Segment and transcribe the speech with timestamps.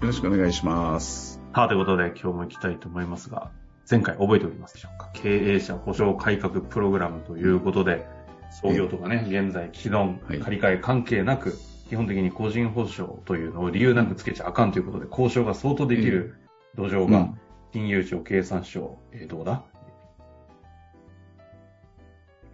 [0.00, 1.40] よろしくお願いします。
[1.54, 3.50] さあ、ということで今日も行きたいと思いますが、
[3.90, 5.10] 前回覚えておりますでしょうか？
[5.14, 8.06] 経営者保障改革プログラムということで、
[8.62, 10.38] 創業とかね、現在、既存、はい。
[10.40, 16.36] 借り換え関係なく、基本的に個人保証というのを理由なくつけちゃあかんということで、交渉が相当できる
[16.76, 17.40] 土壌がうん、
[17.72, 19.62] 金融庁、経産省、えーどうだ？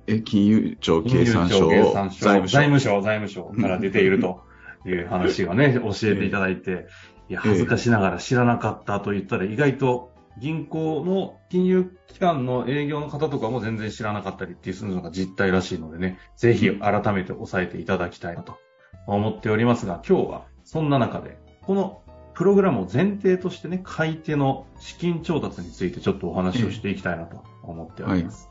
[0.07, 2.25] え、金融庁、経産省、財務省。
[2.25, 4.43] 財務省、財務省から出ていると
[4.87, 6.87] いう話がね、 教えていただいて、
[7.29, 18.59] いや、恥ずかしながら知らなかったと言ったら、意外と銀行の金融機関の営業の方とかも全然知らなかったりっていうのが実態らしいのでね、ぜひ改めて押さえていただきたいなと
[19.07, 22.03] 思っておりますが、今日はそんな中で、この
[22.35, 28.51] プログラムを前提としてね、買い手の資金調達についてちょっとお話をしていきたいなと思っております。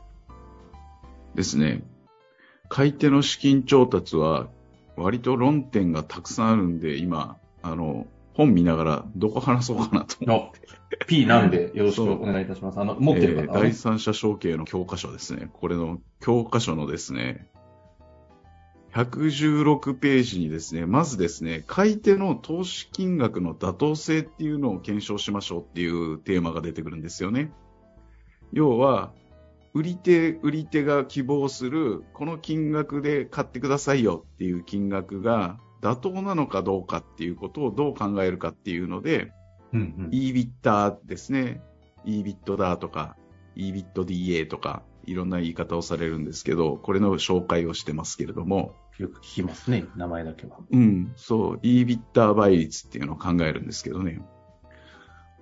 [1.34, 1.82] ですね。
[2.70, 4.48] 買い手の資金調達は、
[4.96, 10.60] 割と論点がたくさんあるんで、今、あの、本見ながらどこ話そうかなと思って。
[10.60, 12.80] の P なんで よろしくお願いいたします。
[12.80, 15.48] あの、持ってるえー方はね、第三者承継の教科書ですね。
[15.52, 17.48] これの教科書のですね、
[18.92, 27.52] 116ページにですね、まずですね、買い手の投資金額の妥当性っていうのを検証しましょうっていうテーマが出てくるんですよね。
[28.52, 29.12] 要は、
[29.74, 39.32] 売り手、売り手が希望する、この金額で買ってくださいよっていう金額が妥当なのかどうかっていうことをどう考えるかっていうので、
[39.74, 40.10] うんうん。
[40.10, 41.60] EBITDA ですね。
[42.06, 43.16] EBITDA とか、
[43.54, 50.56] EBITDA とか、いろんな言い方をされるんですけど、これの紹介をしてますけれども、よく聞きますね、名前だけは。
[50.70, 54.22] うん、そう、EBITDA 倍率っていうのを考えるんですけどね。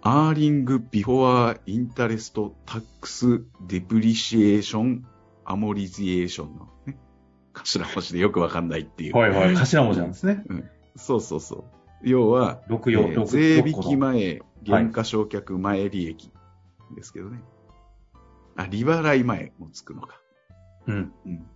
[0.00, 6.98] earning before interest tax depreciation amortization のね、
[7.52, 9.16] 頭文字でよくわかんないっていう。
[9.16, 9.56] はいはい。
[9.56, 10.44] 頭文字なんですね。
[10.96, 12.08] そうそうそう。
[12.08, 16.30] 要は、えー六税引き前、減価償却前利益
[16.94, 17.42] ですけどね。
[18.56, 20.20] あ、利払い前もつくのか。
[20.86, 21.12] うん。
[21.26, 21.46] うん。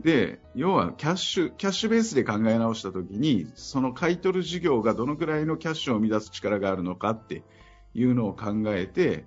[0.00, 7.44] で、要はキャッシュ、キャッシュベースで考え直したときに、その買い取る事業がどのくらいのキャッシュを生み出す力があるのかって
[7.94, 9.26] いうのを考えて、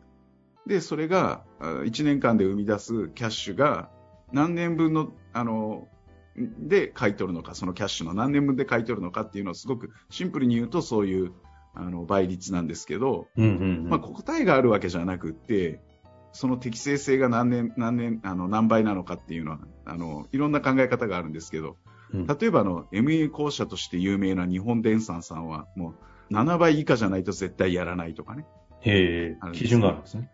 [0.67, 3.89] で、それが1年間で生み出すキャッシュが
[4.33, 5.87] 何年分の、あの、
[6.37, 11.33] で買い取るのか、そのキャッシュの何年分で買い取るのかっていうのをすごくシンプルに言うとそういう
[11.73, 13.89] あの倍率なんですけど、うんうんうん。
[13.89, 15.81] まあ、答えがあるわけじゃなくって、
[16.31, 21.77] その適正性が何年、何年、あの、何倍なのかっていうのは、あの、いろんな考え方があるんですけど、
[22.13, 25.95] うん例えばあの、MA 公社として有名な日本電産さんは、も
[26.29, 28.45] う、7倍以下じゃないと絶対やらないとかね。
[28.81, 30.29] へ基準があるんですね。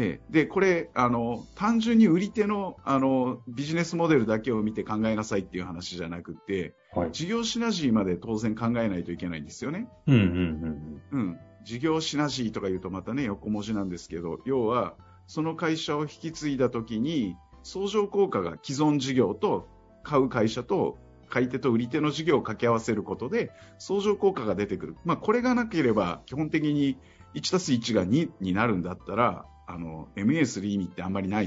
[0.00, 7.12] で、で、これ、あの、単純に売り手の、あの、ビジネスモデルだけを見て考えなさいっていう話じゃなくて、はい。
[7.12, 9.88] 事業シナジーまで当然考えないといけないんですよね。
[10.06, 14.94] うんうんうん、事業シナジーとか言うとまたね、横文字なんですけど、要は、
[15.26, 19.68] その会社を引き継いだときに、相乗効果が既存事業と
[20.02, 20.96] 買う会社と
[21.28, 24.96] 買い手と売り手の事業を掛け合わせることで、相乗効果が出てくる。
[25.04, 26.96] まあ、これがなければ、基本的に
[27.34, 31.46] 1たす1が2になるんだったら、あの、MA3 意味ってあんまりない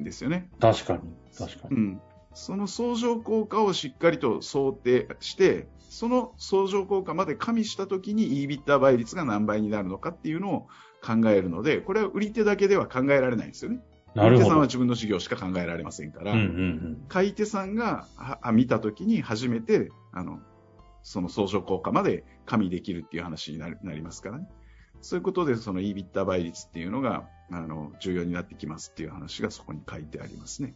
[0.00, 0.48] んですよね。
[0.54, 0.58] うん。
[0.58, 1.00] 確かに。
[1.36, 1.76] 確かに。
[1.76, 2.00] うん、
[2.32, 10.60] その相乗効果をしっかりと想定して、その相乗効果まで加味したときに EBITDA 倍率が何倍になるのかっていうのを
[11.04, 13.80] 考えるので、これは売り手だけでは考えられないんですよね。
[14.14, 14.36] なるほど。
[14.36, 20.40] 売り手さんは自分の事業しか考えられませんから、うんうん買い手さんがはあ見たときに初めて、あの、
[21.02, 24.48] その相乗効果まで加味できるっていう話になるなりますからね。
[25.02, 30.74] そういうことで、その EBITDA 倍率っていうのが、あの、重要になってきますっていう話がそこに書いてありますね。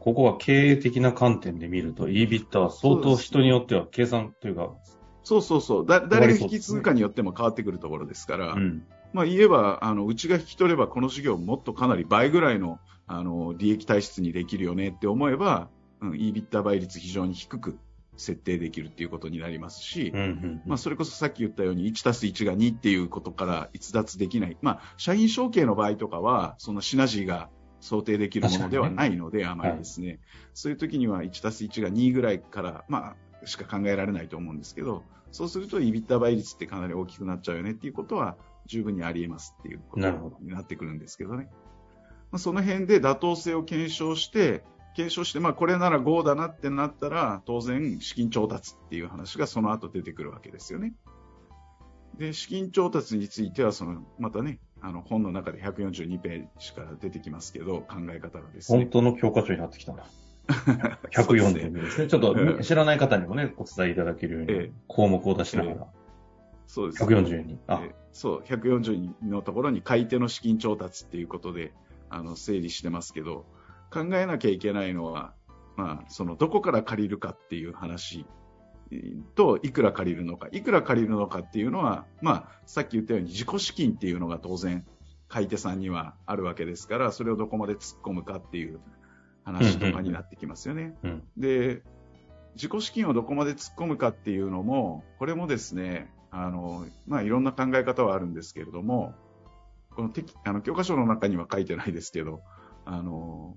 [0.00, 4.74] ここは経営的な観点で見ると、EBITDA は相当人によっては計算というか、
[5.22, 5.86] そうそうそう。
[5.86, 8.84] だ、誰が引き継ぐかによっても変わってくるところですから、うん。
[9.12, 15.68] まあ言えば、あの、うちが引き取ればこの事業もっとかなり倍ぐらいの、あの、利益体質にできるよねって思えば、
[16.00, 17.78] うん、EBITDA 倍率非常に低く
[18.18, 24.56] 設定できるっていうことになりますし、うんうんまあ、それこそさっき言ったように1たす1が2っていうことから逸脱できない。
[24.60, 27.48] まあ、社員承継の場合とかは、そのシナジーが
[27.80, 30.18] 想定できるものではないので、あまりですね。
[30.52, 38.36] そういう時には1たす1が2ぐらいから、まあ、しか考えられないと思うんですけど、そうすると、イビッタ倍率ってかなり大きくなっちゃうよねっていうことは、
[38.66, 41.48] 十分にあり得ますっていうことになってくるんですけどね。
[42.30, 50.94] まあ、その辺で妥当性を検証して、検証して、まあ、これなら GO だなってなったら、当然、資金調達っていう話がその後出てくるわけですよね。
[52.16, 58.78] で、資金調達については、その、またね、あの、本の中で142ページから出てきますけど、考え方がですね。
[58.78, 60.04] 本当の教科書になってきたな。
[61.12, 62.08] 142ですね。
[62.08, 65.76] ちょっと知らない方にもね、お伝えいただけるように、項目を出しながら。
[65.76, 65.86] ええ、
[66.66, 67.16] そうです、ね。
[67.16, 67.58] 142。
[67.66, 71.72] あ、え、そう、142のところに買い手の資金調達っていうことで、
[72.08, 73.44] あの、整理してますけど、
[73.90, 75.34] 考えなきゃいけないのは、
[75.76, 78.26] まあ、その、どこから借りるかっていう話
[79.34, 80.48] と、いくら借りるのか。
[80.52, 84.86] いくら借りるのかっていうのは、まあ、さっき言ったように自己資金っていうのが当然、
[85.28, 88.80] 買い手さんにはあるわけですから、それをどこまで突っ込むかっていう
[89.44, 90.96] 話とかになってきますよね。
[91.02, 91.82] うんうん、で、
[92.54, 99.14] 自己資金をどこまで突っ込むかっていうのも、これもですね、あの、まあ、いろんな考え方はあるんですけれども、
[99.90, 100.10] この
[100.44, 102.40] あの教科書の中には書いてないですけど、
[102.84, 103.56] あの、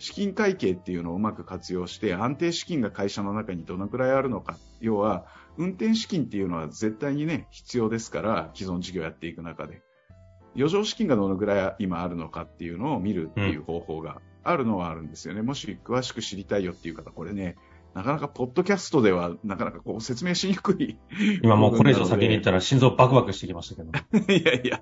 [0.00, 4.56] 資金会計っていうのをうまく活用して安定資金が会社の中にどのくらいあるのか。
[4.80, 5.26] 要は
[5.58, 9.82] 運転資金っていうのは絶対にね必要ですから既存事業やっていく中で。
[10.56, 17.56] 余剰資金がどのくらい今あるのかっていうのを見るっていう方法があるのはあるんですよね、もし詳しく知りたいよっていう方これね
[17.94, 20.96] なかなかポッドキャストではなかなかこう説明しにくい。
[21.42, 23.90] 今もうこれ以上先に行ったら心臓バクバクしてきましたけど。
[24.32, 24.80] いやいや、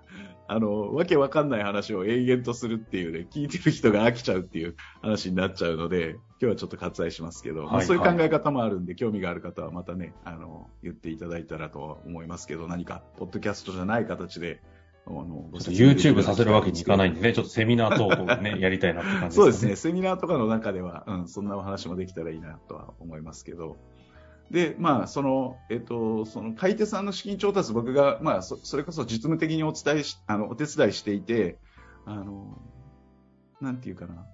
[0.50, 14.62] あの、わけわかんない話を永遠とするっていうね、聞いてる人が飽きちゃうっていう話になっちゃうので、今日はちょっと割愛しますけど、はいはい、そういう考え方もあるんで、興味がある方はまたね、あの、言っていただいたらとは思いますけど、何か、ポッドキャストじゃない形で、
[15.06, 19.36] あの、YouTube させるわけにいかないんでね、ちょっとセミナートークね、やりたいなって感じですね。
[19.36, 23.76] そうですね、セミナーとかの中では、うん、そんなお話もできたらいいなとは思いますけど、
[24.50, 31.58] で、まあ、その、えっと、その買い手さんの資金調達、僕が、まあそ、それこそ実務的にお伝えし、あの、お手伝いしていて、
[32.06, 32.58] あの、
[33.60, 34.26] なんていうかな。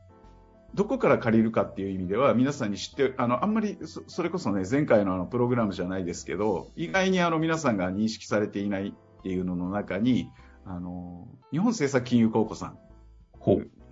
[0.74, 10.30] どこから借りるかっていう意味では、皆さんに知って、あの、あんまりそ、それこそね、前回のあの、プログラムじゃないですけど、意外にあの、皆さんが認識されていないっていうのの中に、
[10.64, 12.78] あの、日本政策金融公庫さん。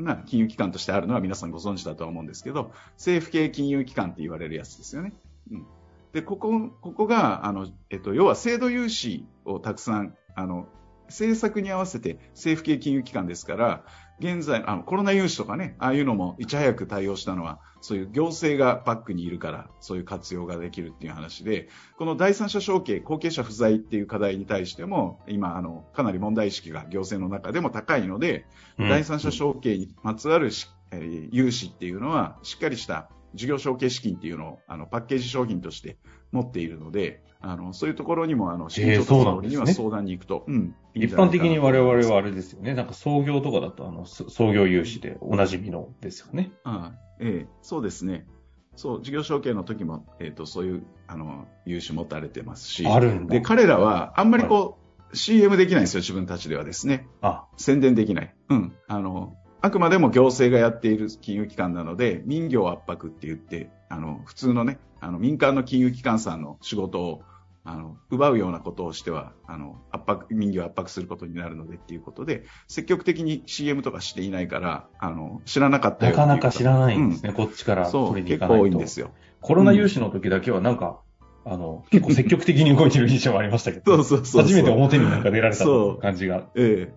[0.00, 5.12] が金融機関としてあるのは皆さんご存知だとは思うんですけど、政府系金融機関って言われるやつですよね。
[5.50, 5.66] うん。
[6.12, 10.68] で、ここ、ここが、あの、えっと、要は制度融資をたくさん、あの、
[11.06, 13.84] 政策に合わせて政府系金融機関ですから、
[14.18, 21.68] 現在、あの、コロナ融資とかね、ああいうのもいち早く対応したのは、そういう行政がバックにいるから、そういう活用ができるっていう話で、
[21.98, 28.46] この第三者承継、後継者不在っていう課題に対しても、今、あの、かなり問題意識が行政の中でも高いので、
[28.78, 35.96] うん、第三者承継にまつわるし、えー、融資っていうのは、しっかりした事業承継資金っていうのをあのパッケージ商品として
[36.30, 46.52] 持っているので、あのそういうところにもあの資金調達のには相談に行くと、うん、一般的に我々はあれですよね、なんか創業とかだとあの創業融資でおなじみのですよね。
[46.64, 48.26] ああええ、そうですね。
[48.74, 52.86] そう、事業承継の時も、えっ、ー、と、そういう、あの、融資持たれてますし。
[52.86, 53.34] あるんだ。
[53.34, 57.06] で、彼らは、あんまりこう、はい、CM できないんですよ、自分たちではですね。
[57.20, 58.34] あ宣伝できない。
[58.48, 58.74] うん。
[58.88, 67.22] あの、あくまでも行政がやっている金融機関なので、民業圧迫って言って、あの、普通のね、あの、民間の金融機関さんの仕事を、
[67.64, 78.58] あの、奪うようなことをしては、あの、圧迫、民業圧迫することになるのでっていうことで、積極的に CM とかしていないから、あの、知らなかったよなかなか知らないんですね、うん、こっちから取りに行かないと。
[78.58, 79.12] そう、結構多いんですよ。
[79.40, 80.98] コロナ融資の時だけはなんか、
[81.46, 85.64] うん、あの、結構積極的に動いてる印象もありましたけど、 そうそうそう初めて表になんか出られた
[86.00, 86.48] 感じが。
[86.56, 86.94] ええ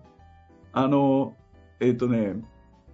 [0.72, 1.34] あの、
[1.80, 2.34] えっ、ー、とね、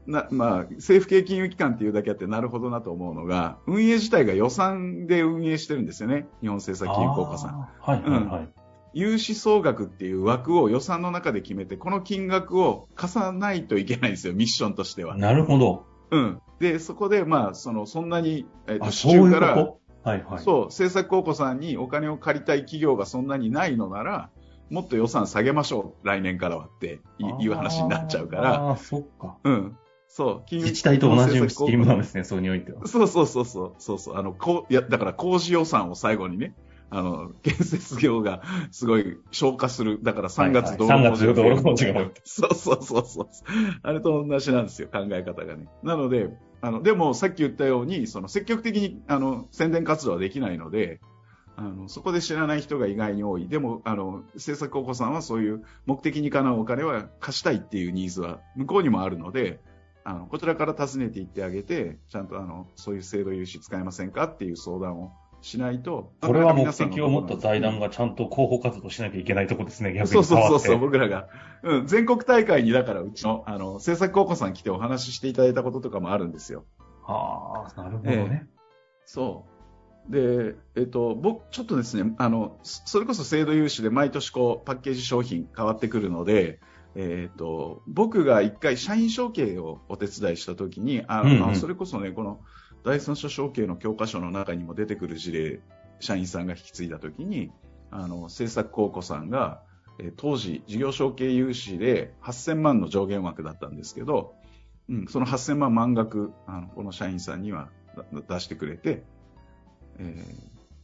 [0.06, 6.26] なまあ、政府系金融機関っていうだけあってなるほどなと思うのが、運営自体が予算で運営してるんですよね。
[6.40, 7.60] 日本政策金融公庫さん。
[7.60, 8.40] はいはいはい。
[8.40, 8.48] うん
[8.94, 15.16] 融資総額っていう枠を予算の中で決めて、この金額を貸さないといけないんですよ、ミッションとしては。
[15.16, 15.86] なるほど。
[16.10, 16.42] うん。
[16.60, 19.56] で、そこで、まあ、その、そんなに、えっ、ー、と、市中から、
[20.04, 20.38] はいはい。
[20.40, 24.30] そう、政策公庫さんにお金を借りたい企業がそんなにないのなら、
[24.70, 28.54] もっと予算下げましょう、来年からはっていう話になっちゃうから。
[28.54, 29.36] ああ、そっか。
[29.44, 29.76] うん。
[30.14, 32.86] そう、金融自治体と同じスキームなんですね、そうにおいては。
[32.86, 36.54] そうそうそうそう、そうそう、あの、こう、いや、だから工事予算を最後にね、
[36.90, 38.42] あの、建設業が
[38.72, 40.00] すごい消化する。
[40.02, 40.92] だから3月道路工事。
[40.92, 43.28] はいはい、3月道路工事がそうそうそうそう。
[43.82, 45.66] あれと同じなんですよ、考え方がね。
[45.82, 46.28] なので、
[46.60, 51.00] あの、でもさっき言ったように、その積極的に、あの、宣伝活動はできないので、
[51.56, 53.48] あの、そこで知らない人が意外に多い。
[53.48, 59.60] でも、あの、政策高校さんはそういう目的にかなうお金は貸したいっていうニーズは向こうにもあるので、
[60.04, 66.12] あのこちらから訪ねていってあげて、ちゃんとあのそういう制度融資使えませんかっていう相談をしないと。
[66.20, 71.28] これは目的を持った財団がちゃんと広報活動しなきゃいけないところですね、 逆にそうそうそうそう、僕らが。
[71.62, 76.64] うん、全国大会にだからうちの、あの、制作高校さん来てお話ししていただいたこととかもあるんですよ。
[77.06, 78.46] ああ、なるほどね、え
[79.04, 79.52] そう。
[80.12, 86.60] で、えっと、僕、ちょっとですね、あの、それこそ制度融資で毎年こう、パッケージ商品変わってくるので、
[86.94, 92.40] えっ、と、僕が一回社員承継をお手伝いしたときに、あ、うんうん、それこそね、この
[92.84, 95.60] 第三者承継の教科書の中にも出てくる事例、
[96.00, 97.50] 社員さんが引き継いだときに、
[97.90, 99.62] あの、制作高校さんが、
[99.98, 104.34] え当時、事業承継融資で8000万の上限枠だったんですけど、
[104.88, 107.70] うん、その8000万満額、あの、この社員さんには
[108.28, 109.04] 出してくれて、
[109.98, 110.24] え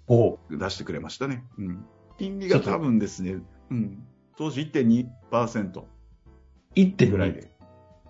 [0.08, 1.44] ー、出してくれましたね。
[1.58, 1.84] うん。
[2.18, 3.38] 金利が多分ですね、
[3.70, 4.04] うん、
[4.36, 5.82] 当時1.2%。
[6.76, 7.50] 1.2ぐらいで、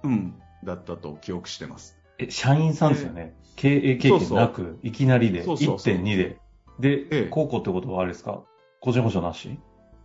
[0.03, 0.35] うん、
[0.65, 1.97] だったと記憶してます。
[2.19, 3.35] え、社員さんですよね。
[3.57, 6.39] 経営経験なく、いきなりで、1.2で。
[6.81, 8.43] で、ええ、高校ってことはあれですか？
[8.81, 9.59] 個人保証なし？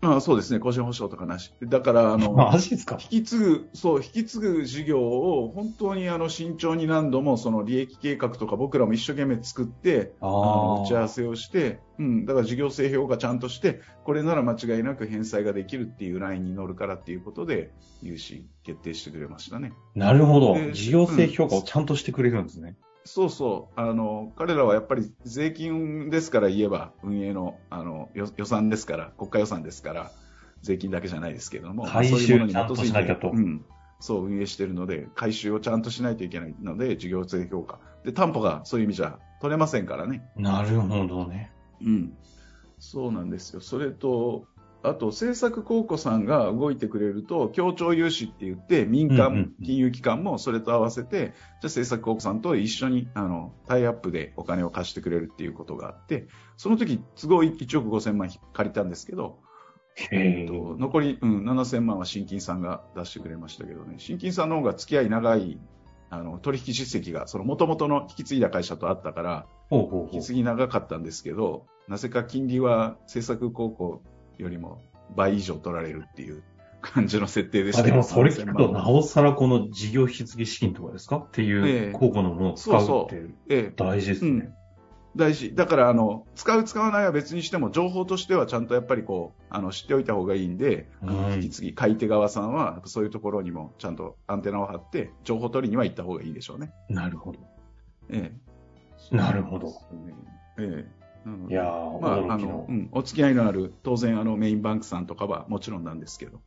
[0.04, 1.54] ああそうですね、個人保証とかなし。
[1.64, 2.98] だから、あの、 マジですか？
[3.00, 19.74] 引き継ぐ、そう、引き継ぐ事業を本当にあの慎重に何度もその利益計画とか僕らも一生懸命作って、あの打ち合わせをして、うん、だから事業性評価ちゃんとして、これなら間違いなく返済ができるっていうラインに乗るからっていうことで、融資決定してくれましたね。
[19.96, 20.58] なるほど。
[20.74, 22.76] 事業性評価をちゃんとしてくれるんですね。
[23.06, 23.80] そうそう。
[23.80, 30.12] あの、彼らはやっぱり税金ですから言えば、運営の、あの、予算ですから、国家予算ですから、
[30.62, 33.32] 税金だけじゃないですけれども、回収をちゃんとしなきゃと。
[33.32, 33.66] うん。
[34.00, 37.80] そう、運営しているので、回収をちゃんとしないといけないので、事業税評価。
[38.06, 40.24] で、担保がそういう意味じゃ取れませんからね。
[40.38, 41.52] なるほどね。
[41.82, 42.14] うん。
[42.80, 43.62] そうなんですよ。
[43.62, 44.46] それと、
[44.84, 51.32] あと、政策公庫さんが動いてくれると、協調融資って言って、民間、金融機関もそれと合わせて、じゃあ
[51.64, 59.40] 政策公庫さんと一緒に、あの、タイアップでお金を貸してくれるっていうことがあって、その時、都合1億5000万借りたんですけど、
[60.12, 65.60] えー、と残り、うん、7000万は新金さんが出してくれましたけどね、新金さんの方が付き合い長い
[66.10, 70.16] あの取引実績が、その元々の引き継いだ会社とあったから、ほうほうほう。
[70.16, 74.02] 引き継ぎ長かったんですけど、なぜか金利は政策高校
[74.38, 74.82] よりも
[75.16, 76.44] 倍以上取られるっていう
[76.82, 81.18] 感じの設定でした、ね、あでもそれ聞くと、なおさらこの事業引き継ぎ資金とかですか？
[81.18, 83.08] っていう高校のものを使うっ
[83.46, 84.44] て大事ですね。
[84.46, 84.64] ええ
[85.16, 85.54] 大事。
[85.54, 96.72] だから、あの、使う使わないは別にしても、情報としてはちゃんとやっぱりこう、あの、知っておいた方がいいんで、あの、引き継ぎ、買い手側さんは、そういうところにもちゃんとアンテナを張って、情報取りには行った方がいいでしょうね。
[96.90, 97.38] なるほど。
[98.10, 98.34] え
[99.12, 99.16] え。
[99.16, 99.72] なるほど。
[100.58, 101.03] ええ。
[101.50, 106.42] いやまあ、あの、うん、お付き合いのある、当然、あの、メインバンクさんとかはもちろんなんですけど、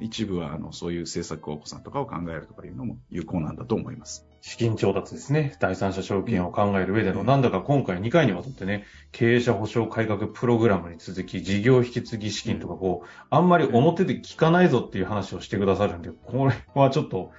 [0.00, 4.26] 一部は、あの、そういう政策高校さんとかを考えるとかいうのも有効なんだと思います。
[4.40, 5.56] 資金調達ですね。
[5.60, 17.30] 第三者証券を考える上での、うん、なんだか今回2回にわたってね、経営者保証改革プログラムに続き、事業引き継ぎ資金とかこう、あんまり表で聞かないぞっていう話をしてくださるんで、これはちょっと、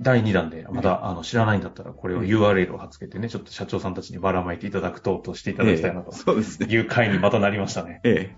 [0.00, 6.12] 第2弾で、まだ、あの、知らないんだったら、これを URL を貼っつけてね、ちょっと社長さんたちにばらまいていただくと、としていただきたいなと。
[6.12, 6.68] そうですね。
[6.68, 8.00] いう回にまたなりましたね。
[8.04, 8.34] え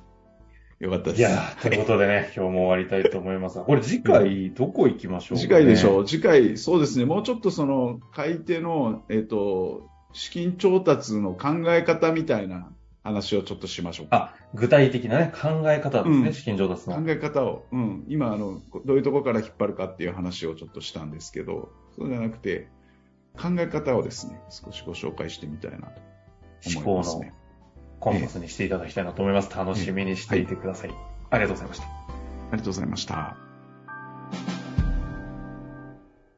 [0.80, 0.84] え。
[0.84, 1.18] よかったです。
[1.20, 6.04] いやということでね、今日も終わりたいと思いますが、これ次回、どこ行きましょう、ね、次回でしょう。
[6.04, 12.68] 次回、そうですね、もうちょっとその、買い手の、えっ、ー、と、資金調達の考え方みたいな
[13.02, 16.96] 話をちょっとしましょうあ、具体的なね、考え方ですね、うん、資金調達の。
[16.96, 22.68] 考え方を、うん、今、あの、どういうところから引っ張るかっていう話をちょっとしたんですけど、そうじゃなくて、
[23.36, 26.00] 考え方をですね、少しご紹介してみたいなと
[26.76, 27.24] 思いますね。
[27.24, 27.32] 思考の
[27.98, 29.56] コンパスにしていただきたいなと思います。
[29.56, 30.90] 楽しみにしていてください。
[30.90, 30.98] はい、
[31.30, 31.86] ありがとうございました。
[31.86, 31.90] あ
[32.52, 33.41] りがとうございました。